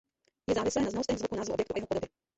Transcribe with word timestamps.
Je 0.47 0.55
závislé 0.55 0.81
na 0.81 0.89
znalostech 0.89 1.17
zvuku 1.17 1.35
názvu 1.35 1.53
objektu 1.53 1.73
a 1.73 1.77
jeho 1.77 1.87
podobě. 1.87 2.09